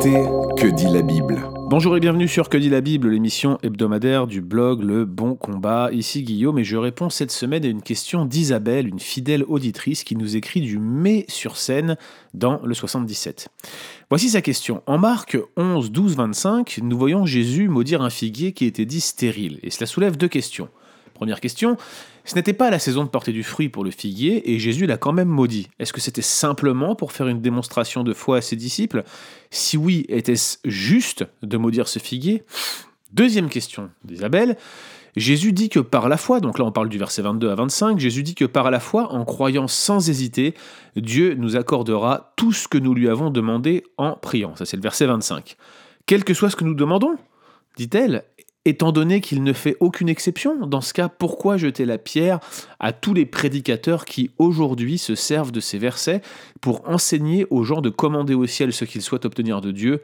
[0.00, 4.40] Que dit la Bible Bonjour et bienvenue sur Que dit la Bible, l'émission hebdomadaire du
[4.40, 5.90] blog Le Bon Combat.
[5.90, 10.14] Ici Guillaume et je réponds cette semaine à une question d'Isabelle, une fidèle auditrice qui
[10.14, 11.96] nous écrit du mai sur scène
[12.32, 13.48] dans le 77.
[14.08, 14.84] Voici sa question.
[14.86, 19.58] En Marc 11, 12, 25, nous voyons Jésus maudire un figuier qui était dit stérile.
[19.64, 20.68] Et cela soulève deux questions.
[21.14, 21.76] Première question,
[22.28, 24.98] ce n'était pas la saison de porter du fruit pour le figuier et Jésus l'a
[24.98, 25.70] quand même maudit.
[25.78, 29.02] Est-ce que c'était simplement pour faire une démonstration de foi à ses disciples?
[29.50, 32.42] Si oui, était-ce juste de maudire ce figuier?
[33.14, 34.58] Deuxième question d'Isabelle.
[35.16, 37.98] Jésus dit que par la foi, donc là on parle du verset 22 à 25,
[37.98, 40.52] Jésus dit que par la foi, en croyant sans hésiter,
[40.96, 44.54] Dieu nous accordera tout ce que nous lui avons demandé en priant.
[44.54, 45.56] Ça c'est le verset 25.
[46.04, 47.16] Quel que soit ce que nous demandons,
[47.78, 48.24] dit-elle,
[48.68, 52.38] Étant donné qu'il ne fait aucune exception, dans ce cas, pourquoi jeter la pierre
[52.78, 56.20] à tous les prédicateurs qui aujourd'hui se servent de ces versets
[56.60, 60.02] pour enseigner aux gens de commander au ciel ce qu'ils souhaitent obtenir de Dieu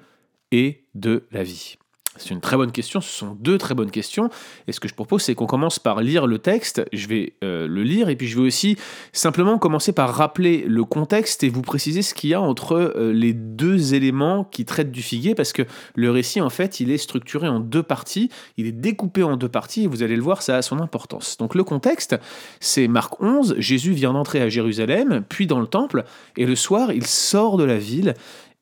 [0.50, 1.76] et de la vie?
[2.16, 4.30] C'est une très bonne question, ce sont deux très bonnes questions.
[4.68, 6.84] Et ce que je propose, c'est qu'on commence par lire le texte.
[6.92, 8.76] Je vais euh, le lire et puis je vais aussi
[9.12, 13.12] simplement commencer par rappeler le contexte et vous préciser ce qu'il y a entre euh,
[13.12, 15.62] les deux éléments qui traitent du figuier, parce que
[15.96, 19.48] le récit, en fait, il est structuré en deux parties, il est découpé en deux
[19.48, 21.36] parties et vous allez le voir, ça a son importance.
[21.38, 22.16] Donc le contexte,
[22.60, 26.04] c'est Marc 11, Jésus vient d'entrer à Jérusalem, puis dans le temple,
[26.36, 28.14] et le soir, il sort de la ville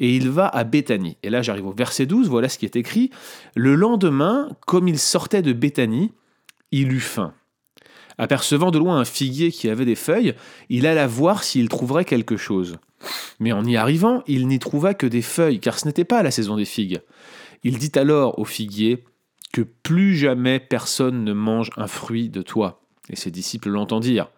[0.02, 1.16] et il va à Béthanie.
[1.22, 3.10] Et là, j'arrive au verset 12, voilà ce qui est écrit.
[3.54, 6.12] Le lendemain, comme il sortait de Béthanie,
[6.72, 7.34] il eut faim.
[8.18, 10.34] Apercevant de loin un figuier qui avait des feuilles,
[10.68, 12.78] il alla voir s'il trouverait quelque chose.
[13.38, 16.32] Mais en y arrivant, il n'y trouva que des feuilles, car ce n'était pas la
[16.32, 17.00] saison des figues.
[17.62, 19.04] Il dit alors au figuier
[19.52, 22.82] que plus jamais personne ne mange un fruit de toi.
[23.08, 24.30] Et ses disciples l'entendirent.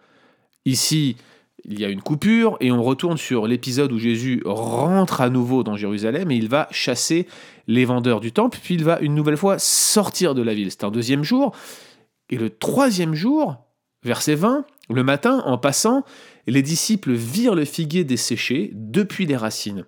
[0.65, 1.15] Ici,
[1.63, 5.63] il y a une coupure et on retourne sur l'épisode où Jésus rentre à nouveau
[5.63, 7.27] dans Jérusalem et il va chasser
[7.67, 10.69] les vendeurs du temple, puis il va une nouvelle fois sortir de la ville.
[10.69, 11.55] C'est un deuxième jour.
[12.29, 13.57] Et le troisième jour,
[14.03, 16.03] verset 20, le matin, en passant,
[16.47, 19.85] les disciples virent le figuier desséché depuis les racines.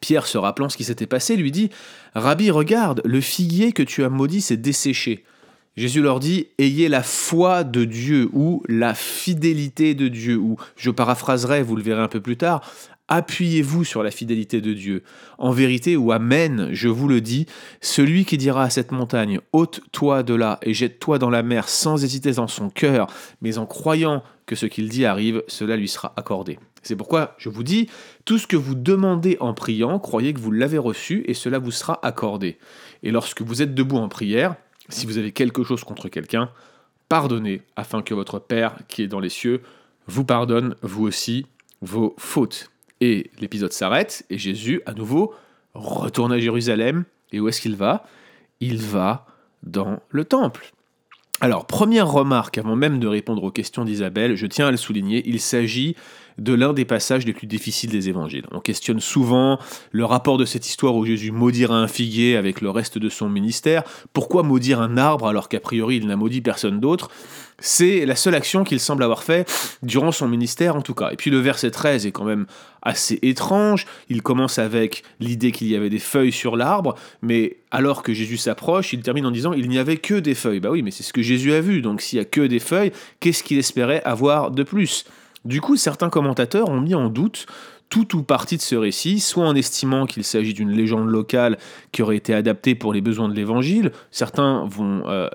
[0.00, 1.70] Pierre, se rappelant ce qui s'était passé, lui dit
[2.14, 5.24] Rabbi, regarde, le figuier que tu as maudit s'est desséché.
[5.76, 10.90] Jésus leur dit Ayez la foi de Dieu ou la fidélité de Dieu, ou je
[10.90, 12.60] paraphraserai, vous le verrez un peu plus tard,
[13.08, 15.02] appuyez-vous sur la fidélité de Dieu.
[15.38, 17.46] En vérité, ou Amen, je vous le dis,
[17.80, 22.04] celui qui dira à cette montagne ôte-toi de là et jette-toi dans la mer sans
[22.04, 23.06] hésiter dans son cœur,
[23.40, 26.58] mais en croyant que ce qu'il dit arrive, cela lui sera accordé.
[26.82, 27.88] C'est pourquoi je vous dis,
[28.24, 31.70] tout ce que vous demandez en priant, croyez que vous l'avez reçu et cela vous
[31.70, 32.58] sera accordé.
[33.02, 34.56] Et lorsque vous êtes debout en prière,
[34.92, 36.50] si vous avez quelque chose contre quelqu'un,
[37.08, 39.62] pardonnez, afin que votre Père qui est dans les cieux
[40.06, 41.46] vous pardonne, vous aussi,
[41.80, 42.70] vos fautes.
[43.00, 45.34] Et l'épisode s'arrête, et Jésus, à nouveau,
[45.74, 47.04] retourne à Jérusalem.
[47.32, 48.04] Et où est-ce qu'il va?
[48.60, 49.26] Il va
[49.62, 50.72] dans le temple.
[51.42, 55.24] Alors, première remarque, avant même de répondre aux questions d'Isabelle, je tiens à le souligner,
[55.26, 55.96] il s'agit
[56.38, 58.46] de l'un des passages les plus difficiles des évangiles.
[58.52, 59.58] On questionne souvent
[59.90, 63.28] le rapport de cette histoire où Jésus maudira un figuier avec le reste de son
[63.28, 63.82] ministère.
[64.12, 67.10] Pourquoi maudire un arbre alors qu'a priori il n'a maudit personne d'autre?
[67.62, 69.48] C'est la seule action qu'il semble avoir fait
[69.82, 71.10] durant son ministère en tout cas.
[71.12, 72.46] Et puis le verset 13 est quand même
[72.82, 73.86] assez étrange.
[74.08, 78.36] Il commence avec l'idée qu'il y avait des feuilles sur l'arbre, mais alors que Jésus
[78.36, 80.60] s'approche, il termine en disant il n'y avait que des feuilles.
[80.60, 81.80] Bah oui, mais c'est ce que Jésus a vu.
[81.80, 85.04] Donc s'il y a que des feuilles, qu'est-ce qu'il espérait avoir de plus?
[85.44, 87.46] Du coup, certains commentateurs ont mis en doute
[87.92, 91.58] tout ou partie de ce récit, soit en estimant qu'il s'agit d'une légende locale
[91.92, 93.92] qui aurait été adaptée pour les besoins de l'évangile.
[94.10, 95.28] Certains euh,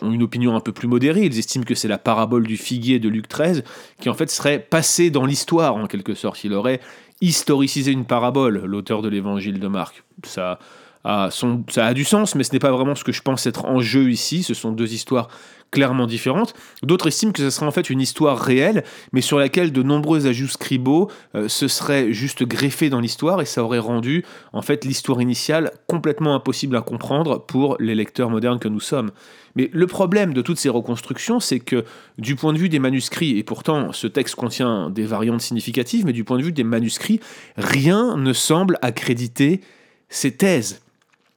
[0.00, 3.00] ont une opinion un peu plus modérée, ils estiment que c'est la parabole du figuier
[3.00, 3.64] de Luc 13
[4.00, 6.44] qui en fait serait passée dans l'histoire en quelque sorte.
[6.44, 6.78] Il aurait
[7.20, 10.04] historicisé une parabole, l'auteur de l'évangile de Marc.
[10.22, 10.60] Ça
[11.04, 13.80] ça a du sens, mais ce n'est pas vraiment ce que je pense être en
[13.80, 14.42] jeu ici.
[14.42, 15.28] Ce sont deux histoires
[15.74, 16.54] clairement différentes.
[16.84, 20.28] D'autres estiment que ce serait en fait une histoire réelle, mais sur laquelle de nombreux
[20.28, 24.84] ajouts scribaux euh, se seraient juste greffés dans l'histoire et ça aurait rendu en fait
[24.84, 29.10] l'histoire initiale complètement impossible à comprendre pour les lecteurs modernes que nous sommes.
[29.56, 31.84] Mais le problème de toutes ces reconstructions, c'est que
[32.18, 36.12] du point de vue des manuscrits, et pourtant ce texte contient des variantes significatives, mais
[36.12, 37.18] du point de vue des manuscrits,
[37.56, 39.60] rien ne semble accréditer
[40.08, 40.83] ces thèses.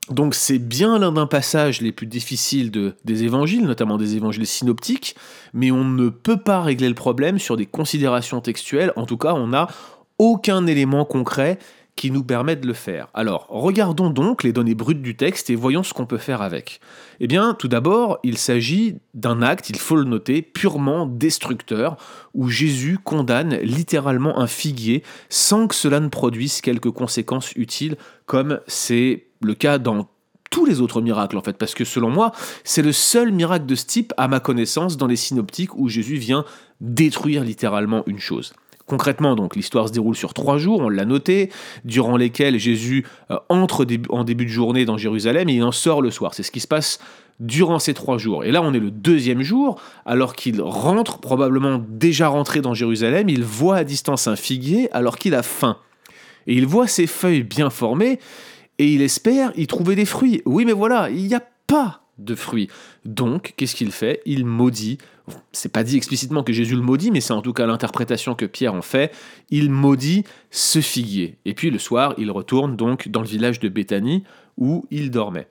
[0.09, 4.47] Donc c'est bien l'un d'un passage les plus difficiles de, des évangiles, notamment des évangiles
[4.47, 5.15] synoptiques,
[5.53, 8.93] mais on ne peut pas régler le problème sur des considérations textuelles.
[8.95, 9.67] En tout cas, on n'a
[10.17, 11.59] aucun élément concret
[11.97, 13.07] qui nous permet de le faire.
[13.15, 16.79] Alors, regardons donc les données brutes du texte et voyons ce qu'on peut faire avec.
[17.19, 21.97] Eh bien, tout d'abord, il s'agit d'un acte, il faut le noter, purement destructeur,
[22.35, 28.59] où Jésus condamne littéralement un figuier sans que cela ne produise quelques conséquences utiles, comme
[28.67, 30.07] c'est le cas dans
[30.49, 32.31] tous les autres miracles en fait, parce que selon moi,
[32.63, 36.15] c'est le seul miracle de ce type, à ma connaissance, dans les synoptiques où Jésus
[36.15, 36.45] vient
[36.81, 38.53] détruire littéralement une chose.
[38.87, 41.51] Concrètement, donc, l'histoire se déroule sur trois jours, on l'a noté,
[41.83, 46.01] durant lesquels Jésus euh, entre en début de journée dans Jérusalem et il en sort
[46.01, 46.33] le soir.
[46.33, 46.99] C'est ce qui se passe
[47.41, 48.45] durant ces trois jours.
[48.45, 53.27] Et là, on est le deuxième jour, alors qu'il rentre, probablement déjà rentré dans Jérusalem,
[53.27, 55.77] il voit à distance un figuier alors qu'il a faim.
[56.47, 58.19] Et il voit ses feuilles bien formées,
[58.79, 60.41] et il espère y trouver des fruits.
[60.45, 62.69] Oui, mais voilà, il n'y a pas de fruits.
[63.05, 64.21] Donc, qu'est-ce qu'il fait?
[64.25, 64.97] Il maudit.
[65.51, 68.45] C'est pas dit explicitement que Jésus le maudit, mais c'est en tout cas l'interprétation que
[68.45, 69.13] Pierre en fait.
[69.49, 71.37] Il maudit ce figuier.
[71.45, 74.23] Et puis le soir, il retourne donc dans le village de Béthanie
[74.57, 75.47] où il dormait.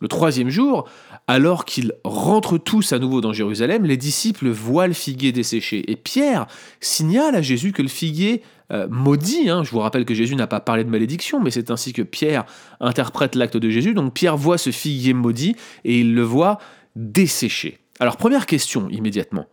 [0.00, 0.88] Le troisième jour,
[1.26, 5.90] alors qu'ils rentrent tous à nouveau dans Jérusalem, les disciples voient le figuier desséché.
[5.90, 6.46] Et Pierre
[6.80, 8.42] signale à Jésus que le figuier
[8.72, 11.70] euh, maudit, hein, je vous rappelle que Jésus n'a pas parlé de malédiction, mais c'est
[11.70, 12.46] ainsi que Pierre
[12.80, 13.92] interprète l'acte de Jésus.
[13.92, 15.54] Donc Pierre voit ce figuier maudit
[15.84, 16.58] et il le voit
[16.96, 17.78] desséché.
[17.98, 19.46] Alors première question immédiatement.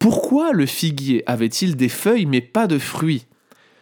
[0.00, 3.26] Pourquoi le figuier avait-il des feuilles mais pas de fruits?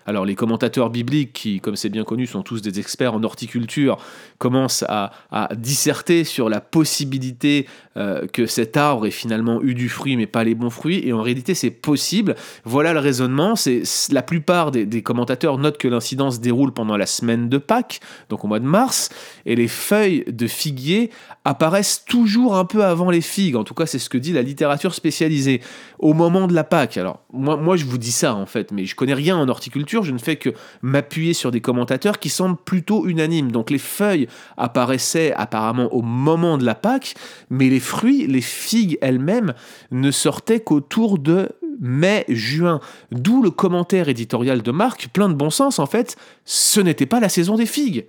[0.07, 3.99] Alors les commentateurs bibliques, qui, comme c'est bien connu, sont tous des experts en horticulture,
[4.39, 5.13] commencent à,
[5.57, 7.67] disserter sur la possibilité
[7.97, 11.13] euh, que cet arbre ait finalement eu du fruit mais pas les bons fruits, et
[11.13, 12.35] en réalité c'est possible.
[12.65, 13.57] Voilà le raisonnement.
[13.57, 18.01] C'est la plupart des, commentateurs notent que l'incident se déroule pendant la semaine de Pâques,
[18.29, 19.11] donc au mois de mars,
[19.47, 21.11] et les feuilles de figuier
[21.45, 23.57] apparaissent toujours un peu avant les figues.
[23.57, 25.61] En tout cas, c'est ce que dit la littérature spécialisée
[25.99, 26.97] au moment de la Pâque.
[26.97, 29.92] Alors moi, moi je vous dis ça en fait, mais je connais rien en horticulture
[30.01, 30.51] je ne fais que
[30.81, 33.53] m'appuyer sur des commentateurs qui semblent plutôt unanimes.
[33.53, 37.15] Donc les feuilles apparaissaient apparemment au moment de la Pâque,
[37.51, 39.53] mais les fruits, les figues elles-mêmes,
[39.91, 41.51] ne sortaient qu'autour de
[41.81, 42.81] mai-juin.
[43.11, 47.21] D'où le commentaire éditorial de Marc, plein de bon sens en fait, ce n'était pas
[47.21, 48.07] la saison des figues.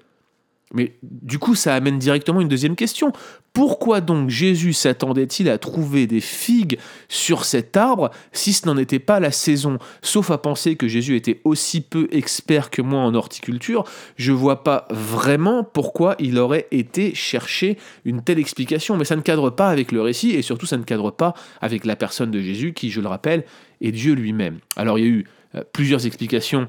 [0.74, 3.14] Mais du coup, ça amène directement une deuxième question.
[3.54, 8.98] Pourquoi donc Jésus s'attendait-il à trouver des figues sur cet arbre si ce n'en était
[8.98, 9.78] pas la saison?
[10.02, 13.84] Sauf à penser que Jésus était aussi peu expert que moi en horticulture,
[14.18, 18.98] je vois pas vraiment pourquoi il aurait été chercher une telle explication.
[18.98, 21.86] Mais ça ne cadre pas avec le récit et surtout ça ne cadre pas avec
[21.86, 23.46] la personne de Jésus qui, je le rappelle,
[23.82, 24.58] est Dieu lui-même.
[24.76, 26.68] Alors il y a eu euh, plusieurs explications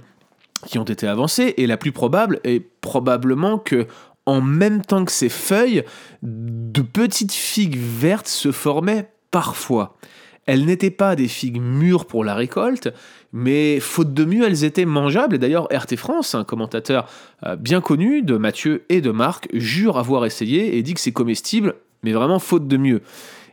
[0.66, 3.87] qui ont été avancées, et la plus probable est probablement que
[4.26, 5.84] en même temps que ces feuilles,
[6.22, 9.96] de petites figues vertes se formaient parfois.
[10.46, 12.93] Elles n'étaient pas des figues mûres pour la récolte,
[13.32, 15.37] mais faute de mieux, elles étaient mangeables.
[15.37, 17.06] Et d'ailleurs, RT France, un commentateur
[17.46, 21.12] euh, bien connu de Mathieu et de Marc, jure avoir essayé et dit que c'est
[21.12, 23.00] comestible, mais vraiment faute de mieux.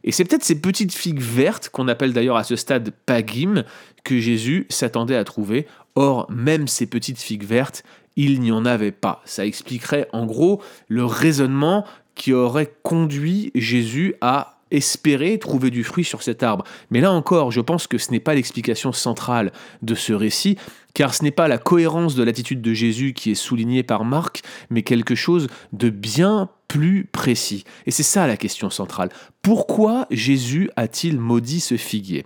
[0.03, 3.63] Et c'est peut-être ces petites figues vertes, qu'on appelle d'ailleurs à ce stade pagim,
[4.03, 5.67] que Jésus s'attendait à trouver.
[5.95, 7.83] Or, même ces petites figues vertes,
[8.15, 9.21] il n'y en avait pas.
[9.25, 16.03] Ça expliquerait en gros le raisonnement qui aurait conduit Jésus à espérer trouver du fruit
[16.03, 16.63] sur cet arbre.
[16.89, 19.51] Mais là encore, je pense que ce n'est pas l'explication centrale
[19.81, 20.57] de ce récit,
[20.93, 24.41] car ce n'est pas la cohérence de l'attitude de Jésus qui est soulignée par Marc,
[24.69, 27.65] mais quelque chose de bien plus précis.
[27.85, 29.09] Et c'est ça la question centrale.
[29.41, 32.25] Pourquoi Jésus a-t-il maudit ce figuier?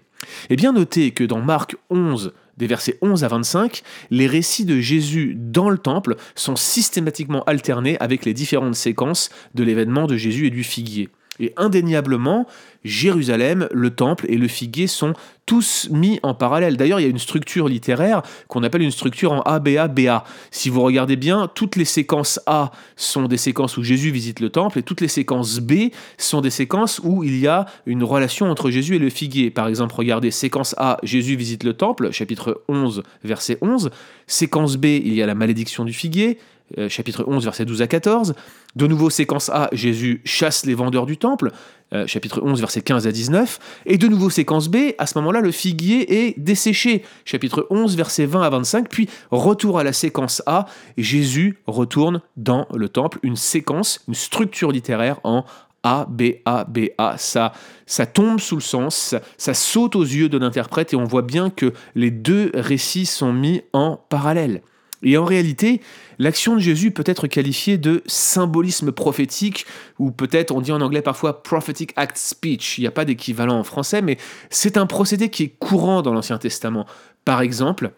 [0.50, 4.80] Eh bien, notez que dans Marc 11, des versets 11 à 25, les récits de
[4.80, 10.48] Jésus dans le temple sont systématiquement alternés avec les différentes séquences de l'événement de Jésus
[10.48, 11.10] et du figuier.
[11.40, 12.48] Et indéniablement,
[12.84, 15.14] Jérusalem, le temple et le figuier sont
[15.46, 16.78] tous mis en parallèle.
[16.78, 20.24] D'ailleurs, il y a une structure littéraire qu'on appelle une structure en ABA-BA.
[20.52, 24.50] Si vous regardez bien, toutes les séquences A sont des séquences où Jésus visite le
[24.50, 28.50] temple et toutes les séquences B sont des séquences où il y a une relation
[28.50, 29.52] entre Jésus et le figuier.
[29.52, 33.90] Par exemple, regardez séquence A, Jésus visite le temple, chapitre 11, verset 11.
[34.28, 36.40] Séquence B, il y a la malédiction du figuier.
[36.80, 38.34] Euh, chapitre 11, verset 12 à 14.
[38.76, 41.52] De nouveau, séquence A, Jésus chasse les vendeurs du temple,
[41.94, 43.60] euh, chapitre 11, verset 15 à 19.
[43.86, 48.26] Et de nouveau, séquence B, à ce moment-là, le figuier est desséché, chapitre 11, verset
[48.26, 48.90] 20 à 25.
[48.90, 50.66] Puis, retour à la séquence A,
[50.98, 55.46] Jésus retourne dans le temple, une séquence, une structure littéraire en
[55.84, 57.20] a, B, A, B, A.
[57.20, 57.54] Ça,
[57.86, 61.22] ça tombe sous le sens, ça, ça saute aux yeux de l'interprète et on voit
[61.22, 64.64] bien que les deux récits sont mis en parallèle.
[65.06, 65.82] Et en réalité,
[66.20, 69.66] l'action de Jésus peut être qualifiée de symbolisme prophétique,
[70.00, 72.78] ou peut-être on dit en anglais parfois prophetic act speech.
[72.78, 74.18] Il n'y a pas d'équivalent en français, mais
[74.50, 76.88] c'est un procédé qui est courant dans l'Ancien Testament.
[77.24, 77.92] Par exemple,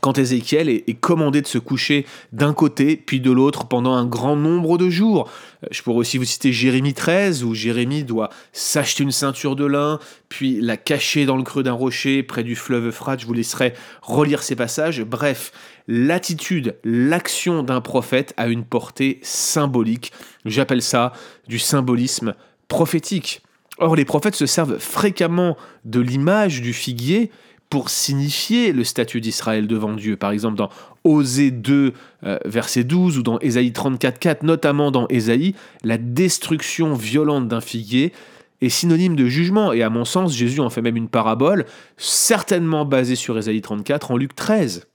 [0.00, 4.36] quand Ézéchiel est, commandé de se coucher d'un côté puis de l'autre pendant un grand
[4.36, 5.28] nombre de jours.
[5.64, 9.66] Euh, je pourrais aussi vous citer Jérémie 13, où Jérémie doit s'acheter une ceinture de
[9.66, 13.20] lin, puis la cacher dans le creux d'un rocher près du fleuve Euphrate.
[13.20, 15.02] Je vous laisserai relire ces passages.
[15.02, 15.52] Bref,
[15.88, 20.12] l'attitude, l'action d'un prophète a une portée symbolique.
[20.44, 21.12] J'appelle ça
[21.48, 22.34] du symbolisme
[22.68, 23.42] prophétique.
[23.78, 27.30] Or, les prophètes se servent fréquemment de l'image du figuier
[27.72, 30.16] pour signifier le statut d'Israël devant Dieu.
[30.16, 30.68] Par exemple, dans
[31.04, 36.92] Osée 2, euh, verset 12, ou dans Ésaïe 34, 4, notamment dans Ésaïe, la destruction
[36.92, 38.12] violente d'un figuier
[38.60, 39.72] est synonyme de jugement.
[39.72, 41.64] Et à mon sens, Jésus en fait même une parabole,
[41.96, 44.86] certainement basée sur Ésaïe 34, en Luc 13.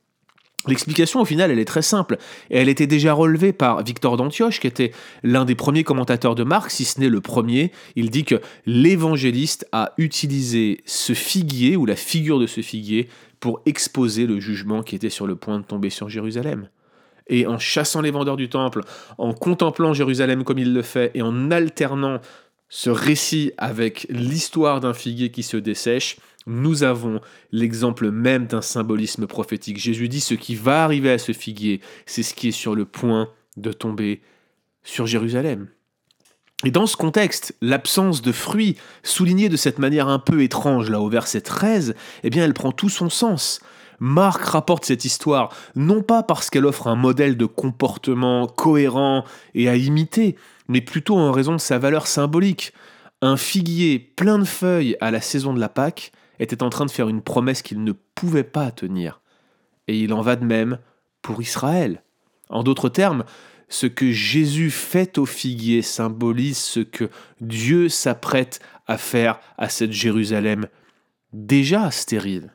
[0.67, 2.17] L'explication au final, elle est très simple,
[2.49, 4.91] elle était déjà relevée par Victor d'Antioche, qui était
[5.23, 7.71] l'un des premiers commentateurs de Marc, si ce n'est le premier.
[7.95, 13.07] Il dit que l'évangéliste a utilisé ce figuier, ou la figure de ce figuier,
[13.39, 16.69] pour exposer le jugement qui était sur le point de tomber sur Jérusalem.
[17.29, 18.81] Et en chassant les vendeurs du temple,
[19.17, 22.19] en contemplant Jérusalem comme il le fait, et en alternant
[22.69, 27.19] ce récit avec l'histoire d'un figuier qui se dessèche, nous avons
[27.51, 29.77] l'exemple même d'un symbolisme prophétique.
[29.77, 32.85] Jésus dit ce qui va arriver à ce figuier, c'est ce qui est sur le
[32.85, 34.21] point de tomber
[34.83, 35.67] sur Jérusalem.
[36.63, 40.99] Et dans ce contexte, l'absence de fruits, soulignée de cette manière un peu étrange là
[40.99, 41.93] au verset 13,
[42.23, 43.59] eh bien elle prend tout son sens.
[43.99, 49.69] Marc rapporte cette histoire non pas parce qu'elle offre un modèle de comportement cohérent et
[49.69, 50.35] à imiter,
[50.67, 52.73] mais plutôt en raison de sa valeur symbolique.
[53.21, 56.91] Un figuier plein de feuilles à la saison de la Pâque était en train de
[56.91, 59.21] faire une promesse qu'il ne pouvait pas tenir.
[59.87, 60.79] Et il en va de même
[61.21, 62.03] pour Israël.
[62.49, 63.23] En d'autres termes,
[63.69, 67.09] ce que Jésus fait au figuier symbolise ce que
[67.41, 70.67] Dieu s'apprête à faire à cette Jérusalem
[71.33, 72.53] déjà stérile.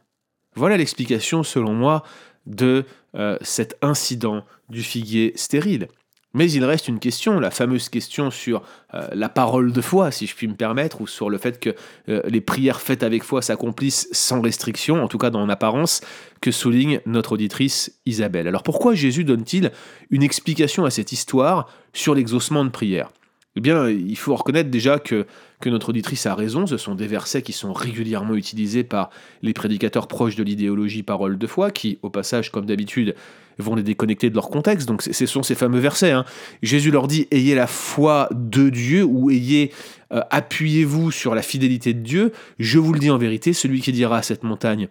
[0.55, 2.03] Voilà l'explication, selon moi,
[2.47, 5.89] de euh, cet incident du figuier stérile.
[6.35, 8.63] Mais il reste une question, la fameuse question sur
[8.95, 11.75] euh, la parole de foi, si je puis me permettre, ou sur le fait que
[12.09, 16.01] euh, les prières faites avec foi s'accomplissent sans restriction, en tout cas dans l'apparence,
[16.41, 18.49] que souligne notre auditrice Isabelle.
[18.49, 19.73] Alors pourquoi Jésus donne-t-il
[20.11, 23.11] une explication à cette histoire sur l'exaucement de prière
[23.55, 25.27] eh bien, il faut reconnaître déjà que,
[25.61, 26.67] que notre auditrice a raison.
[26.67, 29.11] Ce sont des versets qui sont régulièrement utilisés par
[29.43, 33.15] les prédicateurs proches de l'idéologie parole de foi, qui, au passage, comme d'habitude,
[33.59, 34.89] vont les déconnecter de leur contexte.
[34.89, 36.13] Donc, ce sont ces fameux versets.
[36.13, 36.25] Hein.
[36.63, 39.73] Jésus leur dit Ayez la foi de Dieu ou ayez,
[40.13, 42.33] euh, appuyez-vous sur la fidélité de Dieu.
[42.59, 44.89] Je vous le dis en vérité, celui qui dira à cette montagne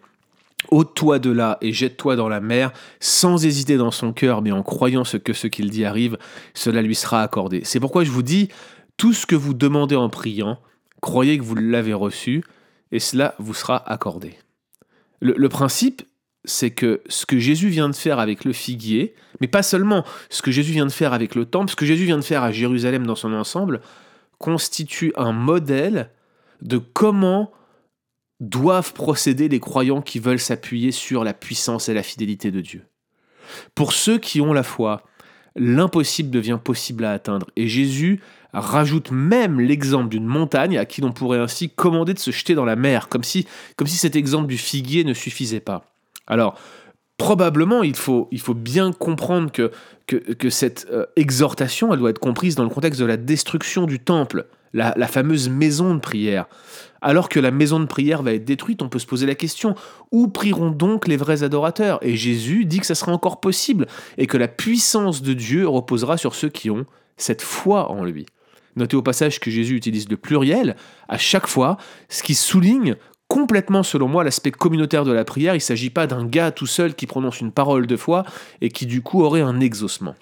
[0.69, 4.63] ôte-toi de là et jette-toi dans la mer, sans hésiter dans son cœur, mais en
[4.63, 6.17] croyant ce que ce qu'il dit arrive,
[6.53, 7.61] cela lui sera accordé.
[7.63, 8.49] C'est pourquoi je vous dis,
[8.97, 10.59] tout ce que vous demandez en priant,
[11.01, 12.43] croyez que vous l'avez reçu,
[12.91, 14.35] et cela vous sera accordé.
[15.19, 16.03] Le, le principe,
[16.45, 20.41] c'est que ce que Jésus vient de faire avec le figuier, mais pas seulement ce
[20.41, 22.51] que Jésus vient de faire avec le temple, ce que Jésus vient de faire à
[22.51, 23.81] Jérusalem dans son ensemble,
[24.39, 26.09] constitue un modèle
[26.61, 27.51] de comment
[28.39, 32.85] doivent procéder les croyants qui veulent s'appuyer sur la puissance et la fidélité de Dieu.
[33.75, 35.03] Pour ceux qui ont la foi,
[35.55, 37.47] l'impossible devient possible à atteindre.
[37.55, 38.21] Et Jésus
[38.53, 42.65] rajoute même l'exemple d'une montagne à qui l'on pourrait ainsi commander de se jeter dans
[42.65, 45.90] la mer, comme si, comme si cet exemple du figuier ne suffisait pas.
[46.31, 46.57] Alors,
[47.17, 49.69] probablement, il faut, bien comprendre que,
[50.07, 53.99] que, cette euh, exhortation, elle doit être comprise dans le contexte de la destruction du
[53.99, 56.45] temple, la, la fameuse maison de prière.
[57.01, 59.75] Alors que la maison de prière va être détruite, on peut se poser la question,
[60.11, 61.99] où prieront donc les vrais adorateurs?
[62.01, 66.15] Et Jésus dit que ça sera encore possible et que la puissance de Dieu reposera
[66.15, 66.85] sur ceux qui ont
[67.17, 68.25] cette foi en lui.
[68.77, 70.77] Notez au passage que Jésus utilise le pluriel
[71.09, 72.95] à chaque fois, ce qui souligne
[73.31, 75.53] complètement, selon moi, l'aspect communautaire de la prière.
[75.53, 78.25] Il ne s'agit pas d'un gars tout seul qui prononce une parole de foi
[78.59, 80.15] et qui du coup aurait un exaucement.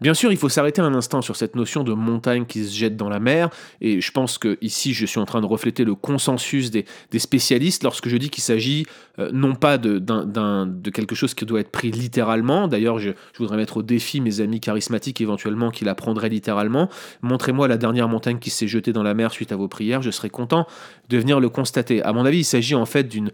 [0.00, 2.96] Bien sûr, il faut s'arrêter un instant sur cette notion de montagne qui se jette
[2.96, 3.50] dans la mer,
[3.80, 6.84] et je pense que ici je suis en train de refléter le consensus des,
[7.18, 8.86] spécialistes lorsque je dis qu'il s'agit
[9.18, 13.56] euh, non pas de, de, quelque chose qui doit être pris littéralement, d'ailleurs je, voudrais
[13.56, 16.88] mettre au défi mes amis charismatiques éventuellement qui la prendraient littéralement,
[17.22, 20.12] montrez-moi la dernière montagne qui s'est jetée dans la mer suite à vos prières, je
[20.12, 20.68] serais content
[21.08, 22.02] de venir le constater.
[22.02, 23.30] À mon avis, il s'agit en fait d'une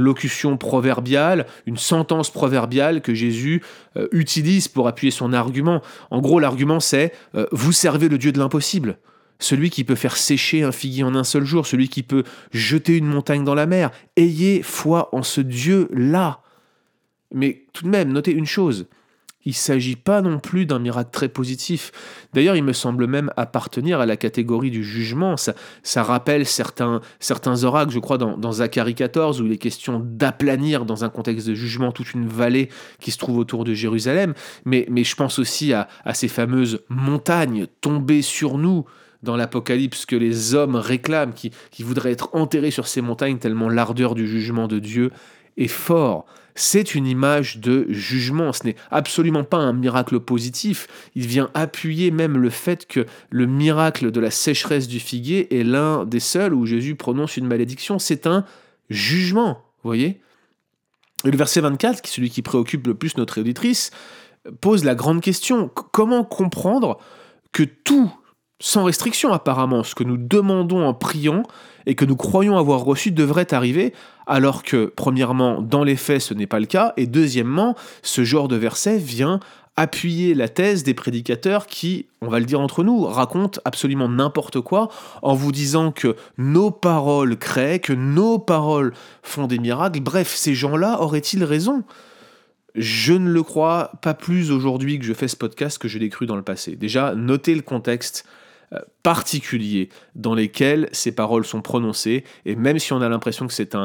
[0.00, 3.62] locution proverbiale, une sentence proverbiale que Jésus
[3.96, 5.82] euh, utilise pour appuyer son argument.
[6.10, 8.98] En gros, l'argument c'est euh, vous servez le Dieu de l'impossible.
[9.38, 12.96] Celui qui peut faire sécher un figuier en un seul jour, celui qui peut jeter
[12.96, 13.90] une montagne dans la mer.
[14.16, 16.40] Ayez foi en ce Dieu-là.
[17.34, 18.86] Mais tout de même, notez une chose.
[19.46, 21.92] Il ne s'agit pas non plus d'un miracle très positif.
[22.34, 25.36] D'ailleurs, il me semble même appartenir à la catégorie du jugement.
[25.36, 27.00] Ça, ça rappelle certains,
[27.62, 31.54] oracles, je crois, dans, Zacharie 14, où il est question d'aplanir dans un contexte de
[31.54, 32.68] jugement toute une vallée
[33.00, 34.34] qui se trouve autour de Jérusalem.
[34.64, 38.84] Mais, je pense aussi à, à ces fameuses montagnes tombées sur nous
[39.22, 43.68] dans l'Apocalypse que les hommes réclament, qui, qui voudraient être enterrés sur ces montagnes tellement
[43.68, 45.10] l'ardeur du jugement de Dieu
[45.56, 48.52] est fort c'est une image de jugement.
[48.52, 50.88] Ce n'est absolument pas un miracle positif.
[51.14, 55.64] Il vient appuyer même le fait que le miracle de la sécheresse du figuier est
[55.64, 57.98] l'un des seuls où Jésus prononce une malédiction.
[57.98, 58.44] C'est un
[58.88, 60.20] jugement, voyez
[61.24, 63.90] Et le verset 24, qui est celui qui préoccupe le plus notre auditrice,
[64.62, 65.68] pose la grande question.
[65.68, 66.98] Comment comprendre
[67.52, 68.10] que tout,
[68.58, 71.42] sans restriction apparemment, ce que nous demandons en priant
[71.84, 73.92] et que nous croyons avoir reçu devrait arriver,
[74.26, 78.48] alors que, premièrement, dans les faits, ce n'est pas le cas, et deuxièmement, ce genre
[78.48, 79.40] de verset vient
[79.76, 84.60] appuyer la thèse des prédicateurs qui, on va le dire entre nous, racontent absolument n'importe
[84.60, 84.88] quoi
[85.22, 90.00] en vous disant que nos paroles créent, que nos paroles font des miracles.
[90.00, 91.84] Bref, ces gens-là auraient-ils raison?
[92.74, 96.08] Je ne le crois pas plus aujourd'hui que je fais ce podcast que je l'ai
[96.08, 96.76] cru dans le passé.
[96.76, 98.26] Déjà, notez le contexte
[99.02, 103.76] particuliers dans lesquels ces paroles sont prononcées, et même si on a l'impression que c'est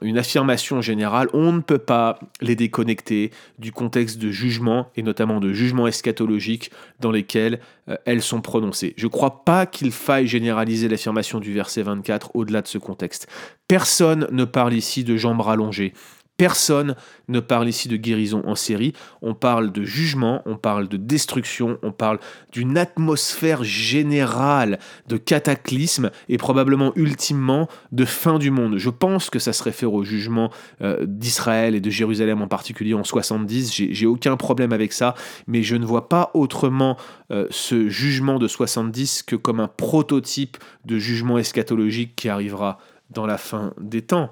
[0.00, 5.40] une affirmation générale, on ne peut pas les déconnecter du contexte de jugement, et notamment
[5.40, 8.94] de jugement eschatologique dans lesquels euh, elles sont prononcées.
[8.96, 13.28] Je ne crois pas qu'il faille généraliser l'affirmation du verset 24 au-delà de ce contexte.
[13.68, 15.92] Personne ne parle ici de jambes rallongées,
[16.36, 16.96] Personne
[17.28, 21.78] ne parle ici de guérison en série, on parle de jugement, on parle de destruction,
[21.82, 22.18] on parle
[22.52, 28.78] d'une atmosphère générale de cataclysme et probablement ultimement de fin du monde.
[28.78, 30.50] Je pense que ça se réfère au jugement
[30.82, 35.14] euh, d'Israël et de Jérusalem en particulier en 70, j'ai aucun problème avec ça,
[35.46, 36.96] mais je ne vois pas autrement
[37.30, 42.78] euh, ce jugement de 70 que comme un prototype de jugement eschatologique qui arrivera
[43.10, 44.30] dans la fin des temps.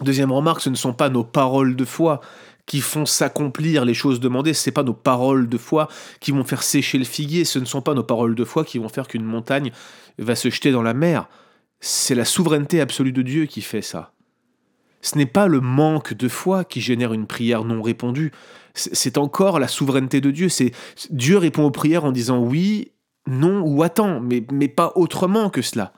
[0.00, 2.20] Deuxième remarque, ce ne sont pas nos paroles de foi
[2.66, 5.88] qui font s'accomplir les choses demandées, ce n'est pas nos paroles de foi
[6.20, 8.78] qui vont faire sécher le figuier, ce ne sont pas nos paroles de foi qui
[8.78, 9.70] vont faire qu'une montagne
[10.18, 11.28] va se jeter dans la mer.
[11.80, 14.12] C'est la souveraineté absolue de Dieu qui fait ça.
[15.02, 18.32] Ce n'est pas le manque de foi qui génère une prière non répondue,
[18.74, 20.48] c'est encore la souveraineté de Dieu.
[21.10, 22.92] Dieu répond aux prières en disant oui,
[23.26, 25.92] non ou attends, mais, mais pas autrement que cela.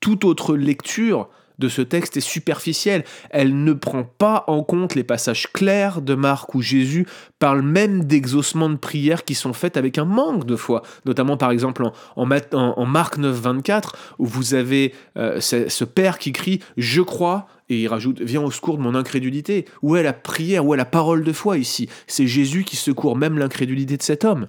[0.00, 1.28] Toute autre lecture
[1.60, 3.04] de ce texte est superficielle.
[3.30, 7.06] Elle ne prend pas en compte les passages clairs de Marc où Jésus
[7.38, 10.82] parle même d'exaucements de prières qui sont faites avec un manque de foi.
[11.04, 11.84] Notamment par exemple
[12.16, 17.82] en, Marc 9, 24, où vous avez euh, ce, père qui crie Je crois, et
[17.82, 19.66] il rajoute Viens au secours de mon incrédulité.
[19.82, 20.66] Où est la prière?
[20.66, 21.88] Où est la parole de foi ici?
[22.06, 24.48] C'est Jésus qui secourt même l'incrédulité de cet homme.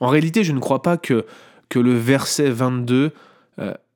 [0.00, 1.26] En réalité, je ne crois pas que,
[1.68, 3.12] que le verset 22